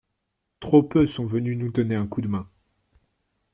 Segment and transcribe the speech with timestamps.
[0.59, 2.49] Trop peu sont venus nous donner un coup de main.